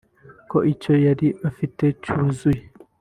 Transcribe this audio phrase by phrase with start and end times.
[0.49, 2.63] ko icyo yari afite cyuzuye